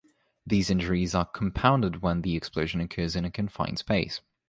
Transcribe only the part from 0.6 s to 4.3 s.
injuries are compounded when the explosion occurs in a confined space.